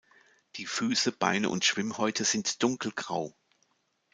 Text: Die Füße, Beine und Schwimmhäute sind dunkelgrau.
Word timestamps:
Die 0.55 0.65
Füße, 0.65 1.11
Beine 1.11 1.49
und 1.49 1.63
Schwimmhäute 1.63 2.23
sind 2.25 2.63
dunkelgrau. 2.63 3.35